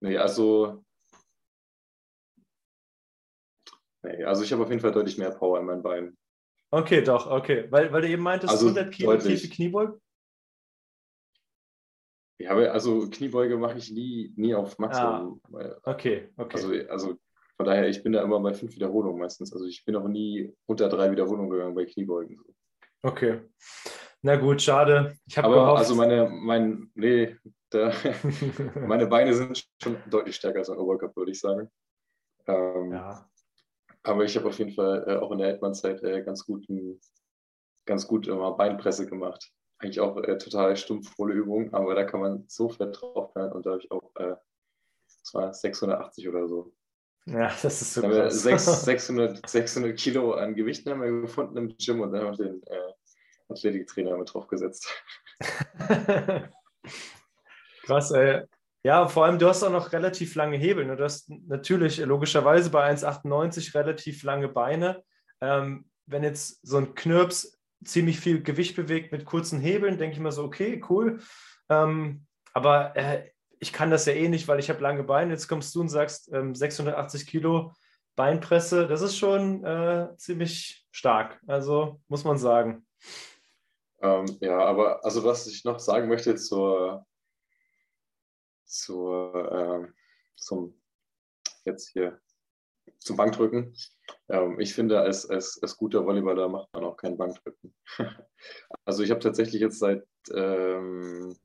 [0.00, 0.82] nee, also
[4.04, 6.18] Nee, also ich habe auf jeden Fall deutlich mehr Power in meinen Beinen.
[6.72, 7.68] Okay, doch, okay.
[7.70, 10.00] Weil, weil du eben meintest, also 100 Kilo tiefe Kniebeuge?
[12.38, 15.40] Ja, also Kniebeuge mache ich nie, nie auf Maximum.
[15.52, 16.56] Ah, okay, okay.
[16.56, 17.16] Also, also
[17.56, 19.52] von daher, ich bin da immer bei fünf Wiederholungen meistens.
[19.52, 22.40] Also ich bin auch nie unter drei Wiederholungen gegangen bei Kniebeugen.
[23.02, 23.40] Okay.
[24.22, 25.16] Na gut, schade.
[25.26, 27.36] Ich Aber gehofft, also meine, mein, nee,
[27.70, 27.92] da,
[28.86, 31.68] meine Beine sind schon deutlich stärker als mein Oberkörper, würde ich sagen.
[32.46, 33.28] Ähm, ja.
[34.04, 37.00] Aber ich habe auf jeden Fall äh, auch in der Hetman-Zeit äh, ganz, guten,
[37.84, 39.50] ganz gut immer Beinpresse gemacht.
[39.78, 43.66] Eigentlich auch äh, total stumpfvolle Übung, aber da kann man so fett drauf bleiben und
[43.66, 44.36] da habe ich auch, äh,
[45.06, 46.72] das war 680 oder so.
[47.26, 48.42] Ja, das ist so krass.
[48.84, 52.62] 600, 600 Kilo an Gewichten haben wir gefunden im Gym und dann haben wir den
[52.64, 52.92] äh,
[53.48, 54.88] Athletiktrainer mit drauf gesetzt.
[57.84, 58.42] krass, ey.
[58.84, 60.84] Ja, vor allem, du hast auch noch relativ lange Hebel.
[60.84, 60.96] Ne?
[60.96, 65.04] Du hast natürlich logischerweise bei 1,98 relativ lange Beine.
[65.40, 70.20] Ähm, wenn jetzt so ein Knirps ziemlich viel Gewicht bewegt mit kurzen Hebeln, denke ich
[70.20, 71.20] mir so, okay, cool.
[71.68, 73.30] Ähm, aber äh,
[73.62, 75.32] ich kann das ja eh nicht, weil ich habe lange Beine.
[75.32, 77.72] Jetzt kommst du und sagst ähm, 680 Kilo
[78.16, 78.88] Beinpresse.
[78.88, 81.40] Das ist schon äh, ziemlich stark.
[81.46, 82.84] Also muss man sagen.
[84.00, 87.06] Ähm, ja, aber also was ich noch sagen möchte zur,
[88.64, 89.92] zur äh,
[90.34, 90.76] zum
[91.64, 92.20] jetzt hier
[92.98, 93.76] zum Bankdrücken.
[94.28, 97.72] Ähm, ich finde, als, als, als guter Volleyballer macht man auch kein Bankdrücken.
[98.84, 101.36] also ich habe tatsächlich jetzt seit ähm,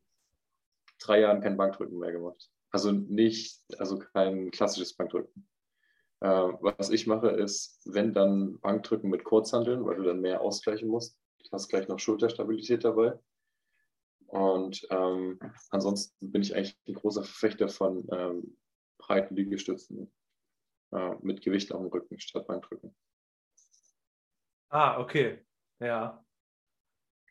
[0.99, 2.49] drei Jahren kein Bankdrücken mehr gemacht.
[2.71, 5.47] Also nicht, also kein klassisches Bankdrücken.
[6.19, 10.89] Äh, was ich mache, ist, wenn dann Bankdrücken mit Kurzhandeln, weil du dann mehr ausgleichen
[10.89, 11.17] musst.
[11.43, 13.17] Du hast gleich noch Schulterstabilität dabei.
[14.27, 18.57] Und ähm, ansonsten bin ich eigentlich ein großer Verfechter von ähm,
[18.97, 20.11] breiten Liegestützen
[20.91, 22.95] äh, mit Gewicht auf dem Rücken statt Bankdrücken.
[24.69, 25.45] Ah, okay.
[25.79, 26.25] Ja.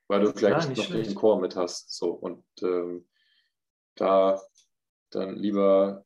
[0.08, 1.92] Weil du gleich ja, noch den Chor mit hast.
[1.92, 2.12] So.
[2.12, 3.06] Und ähm,
[3.96, 4.40] da
[5.10, 6.04] dann lieber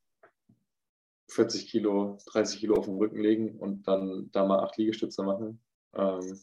[1.29, 5.63] 40 Kilo, 30 Kilo auf den Rücken legen und dann da mal acht Liegestütze machen.
[5.95, 6.41] Ähm,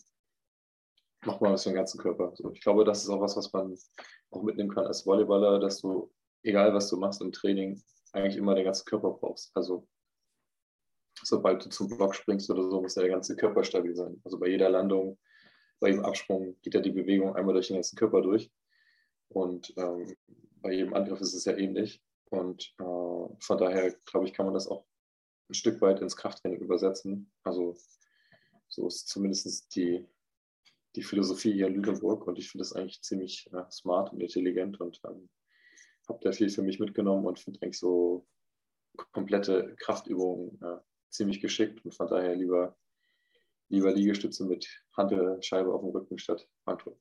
[1.26, 2.32] macht man was für den ganzen Körper.
[2.36, 3.78] So, ich glaube, das ist auch was, was man
[4.32, 6.12] auch mitnehmen kann als Volleyballer, dass du,
[6.44, 7.82] egal was du machst im Training,
[8.14, 9.52] eigentlich immer den ganzen Körper brauchst.
[9.56, 9.88] Also
[11.24, 14.22] sobald du zum Block springst oder so, muss ja der ganze Körper stabil sein.
[14.24, 15.18] Also bei jeder Landung,
[15.80, 18.52] bei jedem Absprung geht ja die Bewegung einmal durch den ganzen Körper durch.
[19.30, 20.16] Und ähm,
[20.68, 22.04] bei jedem Angriff ist es ja ähnlich.
[22.30, 24.86] Und äh, von daher, glaube ich, kann man das auch
[25.50, 27.32] ein Stück weit ins Krafttraining übersetzen.
[27.44, 27.78] Also
[28.68, 30.06] so ist zumindest die,
[30.98, 34.82] die Philosophie hier in Lüneburg und ich finde das eigentlich ziemlich äh, smart und intelligent
[34.82, 35.30] und ähm,
[36.10, 38.28] habe da viel für mich mitgenommen und finde eigentlich so
[39.14, 40.80] komplette Kraftübungen äh,
[41.12, 42.78] ziemlich geschickt und von daher lieber,
[43.70, 47.00] lieber Liegestütze mit Handelscheibe auf dem Rücken statt Bankdrücken.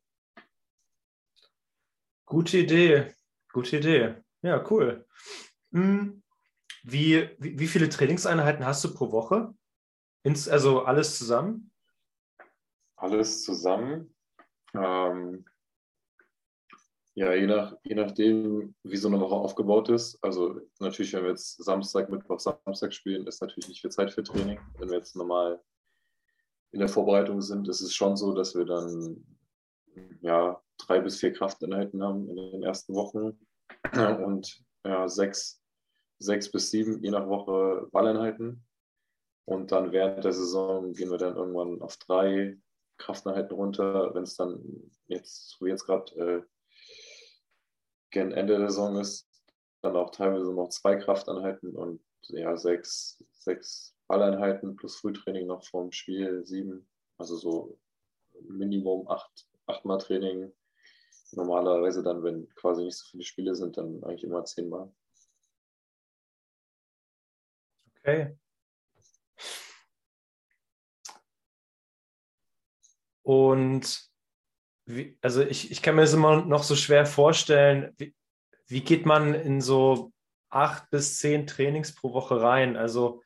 [2.27, 3.15] Gute Idee,
[3.57, 4.17] gute Idee.
[4.43, 5.07] Ja, cool.
[5.73, 6.23] Hm,
[6.83, 9.55] wie, wie, wie viele Trainingseinheiten hast du pro Woche?
[10.25, 11.71] Ins, also alles zusammen?
[12.97, 14.15] Alles zusammen.
[14.75, 15.47] Ähm,
[17.15, 20.23] ja, je, nach, je nachdem, wie so eine Woche aufgebaut ist.
[20.23, 24.23] Also natürlich, wenn wir jetzt Samstag, Mittwoch, Samstag spielen, ist natürlich nicht viel Zeit für
[24.23, 24.61] Training.
[24.79, 25.63] Wenn wir jetzt normal
[26.73, 29.25] in der Vorbereitung sind, ist es schon so, dass wir dann
[30.21, 33.39] ja, drei bis vier Krafteinheiten haben in den ersten Wochen
[34.25, 35.61] und ja, sechs,
[36.19, 38.65] sechs bis sieben, je nach Woche Balleinheiten.
[39.45, 42.59] Und dann während der Saison gehen wir dann irgendwann auf drei
[42.99, 44.15] Krafteinheiten runter.
[44.15, 46.43] Wenn es dann jetzt, wie jetzt gerade, äh,
[48.11, 49.29] gegen Ende der Saison ist,
[49.83, 55.93] dann auch teilweise noch zwei Krafteinheiten und ja, sechs, sechs Balleinheiten plus Frühtraining noch vorm
[55.93, 56.89] Spiel, sieben.
[57.19, 57.79] Also so
[58.43, 60.53] Minimum acht, achtmal Training.
[61.33, 64.93] Normalerweise dann, wenn quasi nicht so viele Spiele sind, dann eigentlich immer zehnmal.
[67.99, 68.37] Okay.
[73.23, 74.09] Und
[74.85, 78.15] wie, also ich, ich kann mir das immer noch so schwer vorstellen, wie,
[78.69, 80.13] wie geht man in so
[80.49, 82.77] acht bis zehn Trainings pro Woche rein?
[82.77, 83.23] Also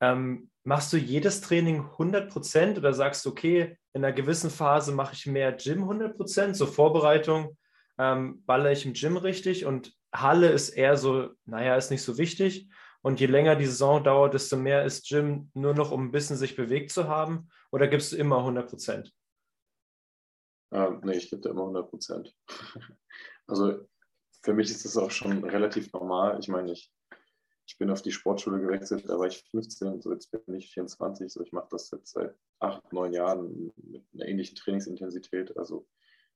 [0.00, 4.92] ähm, machst du jedes Training 100 Prozent oder sagst du, okay, in einer gewissen Phase
[4.92, 7.56] mache ich mehr Gym 100 Prozent, so Vorbereitung,
[7.98, 12.18] ähm, baller ich im Gym richtig und Halle ist eher so, naja, ist nicht so
[12.18, 12.68] wichtig.
[13.02, 16.36] Und je länger die Saison dauert, desto mehr ist Gym nur noch, um ein bisschen
[16.36, 17.48] sich bewegt zu haben?
[17.70, 19.14] Oder gibst du immer 100 Prozent?
[20.72, 22.34] Ähm, nee, ich gebe da immer 100 Prozent.
[23.46, 23.86] also
[24.42, 26.38] für mich ist das auch schon relativ normal.
[26.40, 26.92] Ich meine, ich,
[27.66, 31.32] ich bin auf die Sportschule gewechselt, da war ich 15, so jetzt bin ich 24,
[31.32, 35.56] so ich mache das jetzt seit acht, neun Jahren mit einer ähnlichen Trainingsintensität.
[35.56, 35.86] Also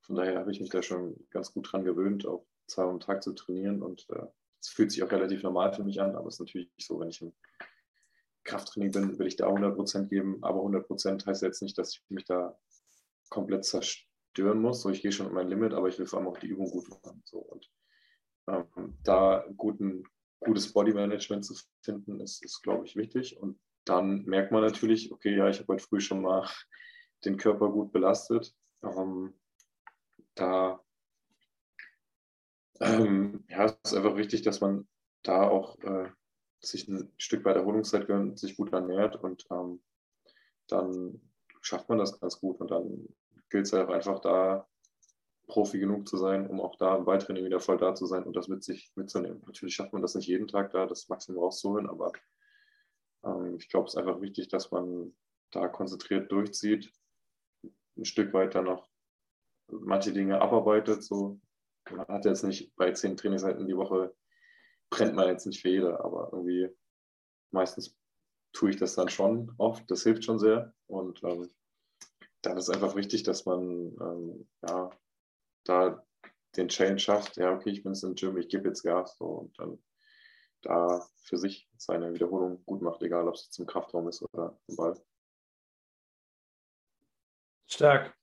[0.00, 3.22] von daher habe ich mich da schon ganz gut dran gewöhnt, auch zweimal am Tag
[3.22, 4.26] zu trainieren und äh,
[4.60, 6.98] es äh, fühlt sich auch relativ normal für mich an, aber es ist natürlich so,
[7.00, 7.32] wenn ich im
[8.44, 12.24] Krafttraining bin, will ich da 100% geben, aber 100% heißt jetzt nicht, dass ich mich
[12.24, 12.58] da
[13.28, 14.82] komplett zerstöre stören muss.
[14.82, 16.70] So, ich gehe schon an mein Limit, aber ich will vor allem auch die Übung
[16.70, 17.22] gut machen.
[17.24, 17.70] So, und
[18.48, 20.04] ähm, da guten,
[20.40, 23.38] gutes Bodymanagement zu finden, ist, ist glaube ich, wichtig.
[23.38, 26.48] Und dann merkt man natürlich, okay, ja, ich habe heute früh schon mal
[27.24, 28.54] den Körper gut belastet.
[28.82, 29.34] Ähm,
[30.34, 30.80] da
[32.80, 34.88] ähm, ja, es ist einfach wichtig, dass man
[35.22, 36.08] da auch äh,
[36.60, 39.82] sich ein Stück weit Erholungszeit gönnt, sich gut ernährt und ähm,
[40.66, 41.20] dann
[41.60, 43.08] schafft man das ganz gut und dann
[43.50, 44.66] gilt es halt einfach da
[45.50, 48.34] Profi genug zu sein, um auch da im Beitraining wieder voll da zu sein und
[48.34, 49.42] das mit sich mitzunehmen.
[49.46, 52.12] Natürlich schafft man das nicht jeden Tag da, das Maximum rauszuholen, aber
[53.24, 55.14] ähm, ich glaube, es ist einfach wichtig, dass man
[55.50, 56.92] da konzentriert durchzieht,
[57.96, 58.88] ein Stück weiter noch
[59.68, 61.02] manche Dinge abarbeitet.
[61.02, 61.40] So.
[61.90, 64.14] Man hat jetzt nicht bei zehn Trainingszeiten die Woche,
[64.90, 66.68] brennt man jetzt nicht für jede, aber irgendwie
[67.52, 67.96] meistens
[68.52, 69.90] tue ich das dann schon oft.
[69.90, 70.74] Das hilft schon sehr.
[70.86, 71.48] Und ähm,
[72.42, 73.60] dann ist einfach wichtig, dass man
[74.00, 74.90] ähm, ja,
[75.64, 76.04] da
[76.56, 77.36] den Change schafft.
[77.36, 79.16] Ja, okay, ich bin jetzt im Gym, ich gebe jetzt Gas.
[79.16, 79.78] So, und dann
[80.62, 84.76] da für sich seine Wiederholung gut macht, egal ob es zum Kraftraum ist oder im
[84.76, 85.00] Ball.
[87.66, 88.14] Stark.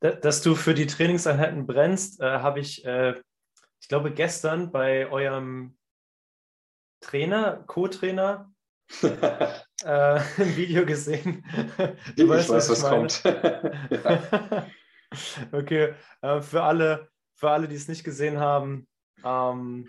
[0.00, 3.20] Dass du für die Trainingseinheiten brennst, äh, habe ich, äh,
[3.80, 5.76] ich glaube, gestern bei eurem
[7.00, 8.52] Trainer, Co-Trainer,
[9.02, 11.44] äh, im Video gesehen.
[12.14, 13.22] Du ich weißt, weiß, was, was kommt.
[15.52, 18.86] okay, äh, für alle, für alle, die es nicht gesehen haben,
[19.24, 19.88] ähm,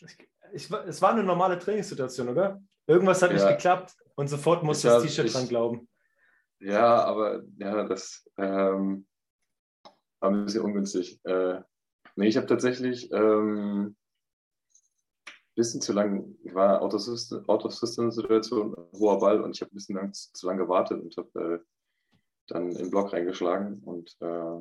[0.00, 0.18] ich,
[0.52, 2.60] ich, es war eine normale Trainingssituation, oder?
[2.86, 3.36] Irgendwas hat ja.
[3.36, 5.88] nicht geklappt und sofort musste das T-Shirt dran glauben.
[6.60, 9.06] Ja, aber ja, das ähm,
[10.20, 11.20] war ein bisschen ungünstig.
[11.24, 11.60] Äh,
[12.14, 13.96] nee, ich habe tatsächlich ähm,
[15.56, 20.62] bisschen zu lang, war Autosystem-Situation, hoher Ball und ich habe ein bisschen lang, zu lange
[20.62, 21.58] gewartet und habe äh,
[22.48, 24.60] dann in den Block reingeschlagen und äh,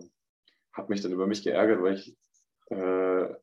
[0.73, 2.15] habe mich dann über mich geärgert, weil ich
[2.69, 3.33] äh,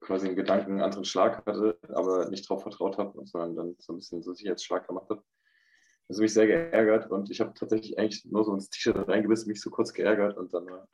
[0.00, 3.92] quasi einen Gedanken einen anderen Schlag hatte, aber nicht darauf vertraut habe, sondern dann so
[3.92, 5.22] ein bisschen so Sicherheitsschlag gemacht habe.
[6.08, 9.48] Das hat mich sehr geärgert und ich habe tatsächlich eigentlich nur so ins T-Shirt reingebissen,
[9.48, 10.88] mich so kurz geärgert und dann war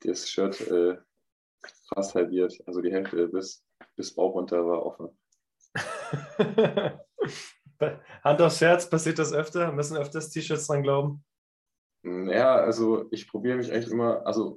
[0.00, 0.98] das Shirt äh,
[1.88, 5.18] fast halbiert, also die Hälfte bis bis Bauch runter war offen.
[8.24, 9.72] Hand aufs Herz, passiert das öfter?
[9.72, 11.24] Müssen öfters T-Shirts dran glauben?
[12.02, 14.56] Ja, also ich probiere mich eigentlich immer, also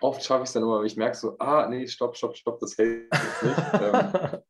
[0.00, 2.58] oft schaffe ich es dann immer, wenn ich merke so, ah, nee, stopp, stopp, stopp,
[2.58, 3.58] das hält jetzt nicht.
[3.80, 4.42] ähm,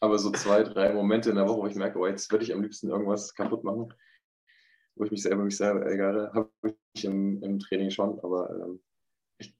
[0.00, 2.54] aber so zwei, drei Momente in der Woche, wo ich merke, oh, jetzt würde ich
[2.54, 3.92] am liebsten irgendwas kaputt machen,
[4.94, 6.50] wo ich mich selber mich selber ärgere, habe
[6.92, 8.80] ich im, im, Training schon, aber ähm,
[9.38, 9.54] ich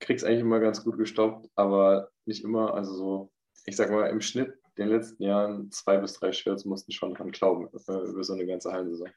[0.00, 3.32] kriege es eigentlich immer ganz gut gestoppt, aber nicht immer, also so
[3.66, 7.30] ich sag mal, im Schnitt den letzten Jahren zwei bis drei Shirts mussten schon dran
[7.30, 9.10] glauben äh, über so eine ganze Hallensaison.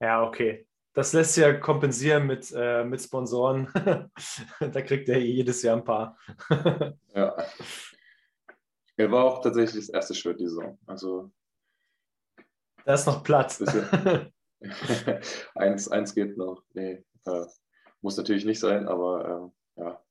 [0.00, 0.66] Ja, okay.
[0.94, 3.68] Das lässt sich ja kompensieren mit, äh, mit Sponsoren.
[4.60, 6.16] da kriegt er jedes Jahr ein paar.
[7.14, 7.36] ja.
[8.96, 10.78] Er war auch tatsächlich das erste Shirt die Saison.
[10.86, 11.32] Also.
[12.84, 13.60] Da ist noch Platz.
[15.54, 16.62] eins, eins geht noch.
[16.74, 17.46] Nee, äh,
[18.00, 20.04] muss natürlich nicht sein, aber äh, ja,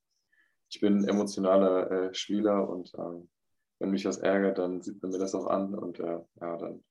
[0.68, 3.30] ich bin ein emotionaler äh, Spieler und ähm,
[3.84, 6.82] wenn mich was ärgert, dann sieht man mir das auch an und äh, ja, dann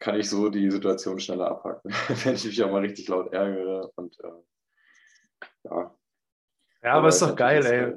[0.00, 1.92] kann ich so die Situation schneller abhaken,
[2.24, 5.94] wenn ich mich auch mal richtig laut ärgere und äh, ja.
[6.82, 7.94] Ja, aber ist doch geil, ey.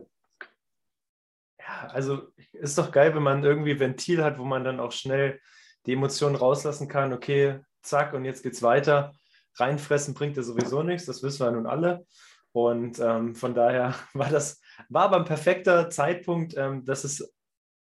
[1.60, 5.42] Ja, also ist doch geil, wenn man irgendwie Ventil hat, wo man dann auch schnell
[5.88, 7.14] die Emotionen rauslassen kann.
[7.14, 9.14] Okay, zack, und jetzt geht's weiter.
[9.56, 12.06] Reinfressen bringt ja sowieso nichts, das wissen wir nun alle.
[12.52, 16.56] Und ähm, von daher war das, war aber ein perfekter Zeitpunkt.
[16.56, 17.34] Ähm, das ist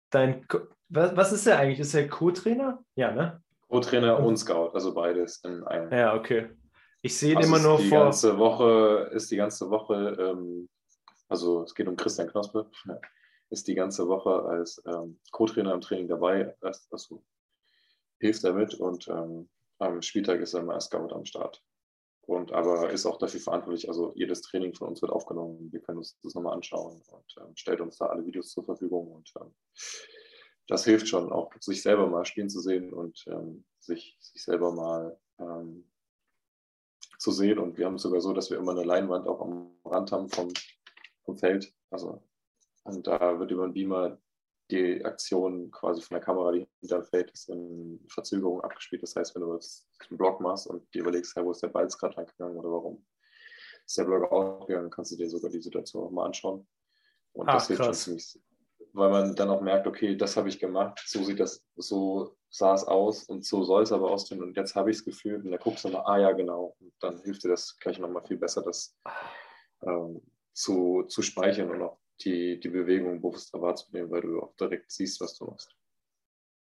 [0.10, 0.45] dein,
[0.89, 1.80] was, was ist er eigentlich?
[1.80, 2.84] Ist er Co-Trainer?
[2.95, 3.41] Ja, ne?
[3.67, 5.91] Co-Trainer und Scout, also beides in einem.
[5.91, 6.50] Ja, okay.
[7.02, 8.04] Ich sehe ihn also immer nur die vor.
[8.06, 10.69] Ganze Woche, ist die ganze Woche, ähm,
[11.28, 12.69] also es geht um Christian Knospe,
[13.50, 16.56] ist die ganze Woche als ähm, Co-Trainer im Training dabei.
[16.91, 17.24] Also
[18.19, 21.63] hilft er mit und ähm, am Spieltag ist er immer als Scout am Start
[22.30, 23.89] und aber ist auch dafür verantwortlich.
[23.89, 25.72] Also jedes Training von uns wird aufgenommen.
[25.72, 29.12] Wir können uns das nochmal anschauen und ähm, stellt uns da alle Videos zur Verfügung.
[29.12, 29.54] Und ähm,
[30.68, 34.72] das hilft schon, auch sich selber mal spielen zu sehen und ähm, sich, sich selber
[34.72, 35.89] mal ähm,
[37.18, 37.58] zu sehen.
[37.58, 40.30] Und wir haben es sogar so, dass wir immer eine Leinwand auch am Rand haben
[40.30, 40.50] vom,
[41.24, 41.74] vom Feld.
[41.89, 42.22] Also
[42.84, 44.20] und da wird über den Beamer
[44.71, 49.03] die Aktion quasi von der Kamera, die hinter Feld ist, in Verzögerung abgespielt.
[49.03, 51.69] Das heißt, wenn du jetzt einen Block machst und dir überlegst, hey, wo ist der
[51.69, 53.05] Ball gerade lang gegangen oder warum
[53.86, 56.67] ist der Block ausgegangen, kannst du dir sogar die Situation auch mal anschauen.
[57.34, 58.39] Und Ach, das hilft schon ziemlich,
[58.93, 62.74] weil man dann auch merkt, okay, das habe ich gemacht, so sieht das, so sah
[62.74, 65.51] es aus und so soll es aber aussehen und jetzt habe ich es gefühlt und
[65.51, 66.76] dann guckst du mal, ah ja, genau.
[66.80, 68.97] Und dann hilft dir das gleich nochmal viel besser, das
[69.84, 70.22] ähm,
[70.53, 75.22] zu, zu speichern und auch die, die Bewegung bewusster wahrzunehmen, weil du auch direkt siehst,
[75.22, 75.76] was du machst.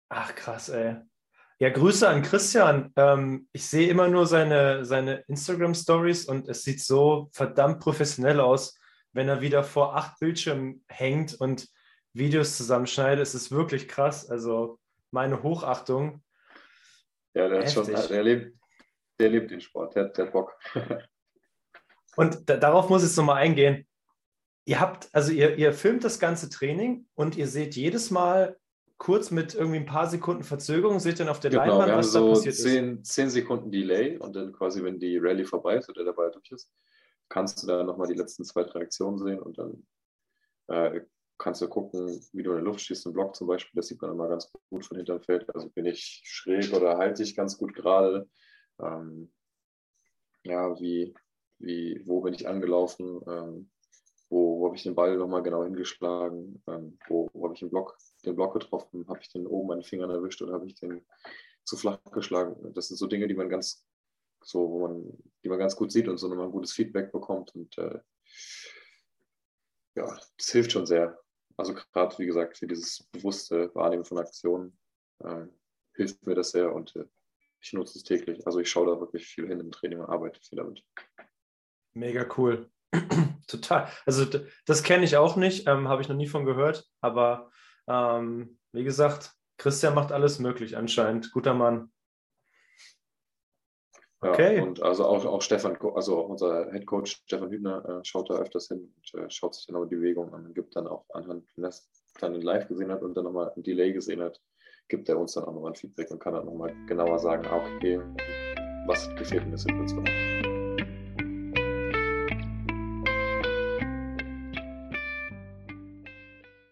[0.09, 0.97] Ach, krass, ey.
[1.59, 2.93] Ja, Grüße an Christian.
[2.95, 8.77] Ähm, ich sehe immer nur seine, seine Instagram-Stories und es sieht so verdammt professionell aus,
[9.11, 11.67] wenn er wieder vor acht Bildschirmen hängt und
[12.13, 13.23] Videos zusammenschneidet.
[13.23, 14.29] Es ist wirklich krass.
[14.29, 14.79] Also
[15.09, 16.23] meine Hochachtung.
[17.33, 18.57] Ja, der, hat schon, der, lebt,
[19.19, 20.55] der lebt den Sport, der, der hat Bock.
[22.15, 23.86] Und da, darauf muss ich jetzt nochmal eingehen.
[24.67, 28.59] Ihr habt, also ihr, ihr filmt das ganze Training und ihr seht jedes Mal
[28.97, 32.27] kurz mit irgendwie ein paar Sekunden Verzögerung, seht dann auf der genau, Leinwand, was so
[32.27, 33.13] da passiert zehn, ist.
[33.13, 36.51] 10 Sekunden Delay und dann quasi, wenn die Rallye vorbei ist oder der Ball durch
[36.51, 36.69] ist,
[37.29, 39.87] kannst du da nochmal die letzten zwei, drei Aktionen sehen und dann
[40.67, 40.99] äh,
[41.37, 44.01] kannst du gucken, wie du in der Luft schießt, im Block zum Beispiel, das sieht
[44.01, 45.47] man immer ganz gut von hinterm Feld.
[45.55, 48.27] Also bin ich schräg oder halte ich ganz gut gerade.
[48.81, 49.31] Ähm,
[50.43, 51.13] ja, wie,
[51.59, 53.69] wie, wo bin ich angelaufen, ähm,
[54.29, 57.69] wo, wo habe ich den Ball nochmal genau hingeschlagen, ähm, wo, wo habe ich den
[57.69, 60.75] Block, den Block getroffen, habe ich den oben an den Fingern erwischt oder habe ich
[60.75, 61.05] den
[61.63, 62.73] zu flach geschlagen.
[62.73, 63.85] Das sind so Dinge, die man ganz
[64.43, 67.53] so, wo man, die man ganz gut sieht und so nochmal ein gutes Feedback bekommt.
[67.55, 67.99] Und äh,
[69.95, 71.19] ja, das hilft schon sehr.
[71.57, 74.77] Also gerade, wie gesagt, für dieses bewusste Wahrnehmen von Aktionen
[75.23, 75.47] äh,
[75.95, 77.05] hilft mir das sehr und äh,
[77.59, 78.45] ich nutze es täglich.
[78.45, 80.83] Also ich schaue da wirklich viel hin im Training und arbeite viel damit.
[81.93, 82.69] Mega cool.
[83.47, 83.87] Total.
[84.05, 84.25] Also
[84.65, 87.49] das kenne ich auch nicht, ähm, habe ich noch nie von gehört, aber
[87.87, 91.31] ähm, wie gesagt, Christian macht alles möglich anscheinend.
[91.31, 91.91] Guter Mann.
[94.19, 94.57] Okay.
[94.57, 98.35] Ja, und also auch, auch Stefan, also unser Head Coach Stefan Hübner äh, schaut da
[98.35, 101.05] öfters hin und äh, schaut sich dann auch die Bewegung an und gibt dann auch
[101.13, 101.87] anhand, wenn er es
[102.19, 104.41] dann live gesehen hat und dann nochmal ein Delay gesehen hat,
[104.87, 107.61] gibt er uns dann auch nochmal ein Feedback und kann dann nochmal genauer sagen, ah,
[107.75, 108.01] okay,
[108.87, 110.36] was gefällt in der Situation.